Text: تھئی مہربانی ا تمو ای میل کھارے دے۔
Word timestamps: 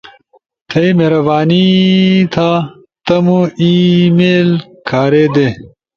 تھئی 0.69 0.89
مہربانی 0.97 1.65
ا 2.47 2.49
تمو 3.05 3.39
ای 3.61 3.71
میل 4.17 4.49
کھارے 4.87 5.25
دے۔ 5.35 5.47